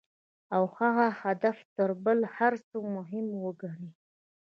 [0.55, 3.89] او هغه هدف تر بل هر څه مهم وګڼي.